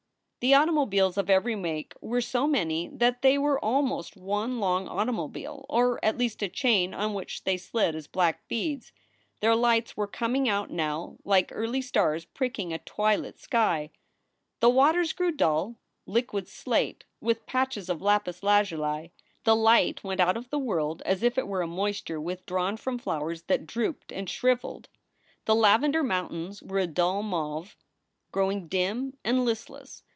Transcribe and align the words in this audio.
The 0.43 0.55
automobiles 0.55 1.19
of 1.19 1.29
every 1.29 1.55
make 1.55 1.93
were 2.01 2.19
so 2.19 2.47
many 2.47 2.87
that 2.87 3.21
they 3.21 3.37
were 3.37 3.63
almost 3.63 4.17
one 4.17 4.59
long 4.59 4.87
automobile, 4.87 5.67
or 5.69 6.03
at 6.03 6.17
least 6.17 6.41
a 6.41 6.49
chain 6.49 6.95
on 6.95 7.13
which 7.13 7.43
they 7.43 7.57
slid 7.57 7.93
as 7.93 8.07
black 8.07 8.47
beads. 8.47 8.91
Their 9.41 9.53
lights 9.55 9.95
were 9.95 10.07
coming 10.07 10.49
out 10.49 10.71
now 10.71 11.17
like 11.23 11.51
early 11.51 11.79
stars 11.83 12.25
pricking 12.25 12.73
a 12.73 12.79
twilit 12.79 13.37
sky. 13.37 13.91
The 14.61 14.69
waters 14.71 15.13
grew 15.13 15.31
dull, 15.31 15.75
liquid 16.07 16.47
slate, 16.47 17.03
with 17.19 17.45
patches 17.45 17.87
of 17.87 18.01
lapis 18.01 18.41
lazuli. 18.41 19.11
The 19.43 19.55
light 19.55 20.03
went 20.03 20.19
out 20.21 20.37
of 20.37 20.49
the 20.49 20.57
world 20.57 21.03
as 21.05 21.21
if 21.21 21.37
it 21.37 21.47
were 21.47 21.61
a 21.61 21.67
moisture 21.67 22.19
withdrawn 22.19 22.77
from 22.77 22.97
flowers 22.97 23.43
that 23.43 23.67
drooped 23.67 24.11
and 24.11 24.27
shriveled. 24.27 24.89
The 25.45 25.53
278 25.53 25.53
SOULS 25.53 25.53
FOR 25.53 25.53
SALE 25.53 25.61
lavender 25.61 26.03
mountains 26.41 26.63
were 26.63 26.79
a 26.79 26.87
dull 26.87 27.21
mauve, 27.21 27.77
growing 28.31 28.67
dim 28.67 29.15
and 29.23 29.45
listless. 29.45 30.01